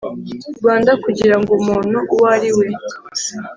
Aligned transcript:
Rwanda 0.59 0.91
kugira 1.03 1.35
ngo 1.39 1.51
umuntu 1.59 1.97
uwo 2.13 2.25
ari 2.35 2.49
we 2.57 2.67